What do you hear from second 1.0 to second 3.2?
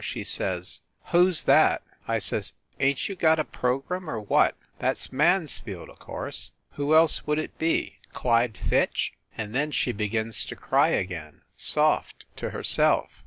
"Who s that?" I says, "Ain t you